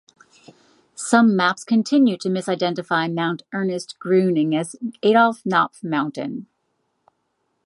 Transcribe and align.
Some 0.95 1.35
maps 1.35 1.63
continue 1.63 2.17
to 2.17 2.27
misidentify 2.27 3.13
Mount 3.13 3.43
Ernest 3.53 3.97
Gruening 3.99 4.55
as 4.59 4.75
Adolph 5.03 5.45
Knopf 5.45 5.83
Mountain. 5.83 6.47